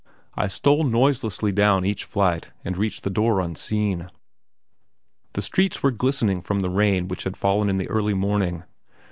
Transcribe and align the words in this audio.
I 0.33 0.47
stole 0.47 0.83
noiselessly 0.83 1.51
down 1.51 1.85
each 1.85 2.05
flight 2.05 2.51
and 2.65 2.75
reached 2.75 3.03
the 3.03 3.11
door 3.11 3.39
unseen. 3.39 4.09
The 5.33 5.43
streets 5.43 5.83
were 5.83 5.91
glistening 5.91 6.41
from 6.41 6.61
the 6.61 6.71
rain 6.71 7.07
which 7.07 7.23
had 7.23 7.37
fallen 7.37 7.69
in 7.69 7.77
the 7.77 7.87
early 7.91 8.15
morning. 8.15 8.63